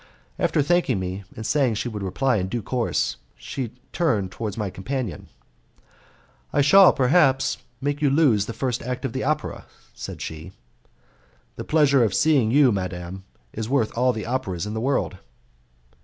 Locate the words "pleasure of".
11.65-12.15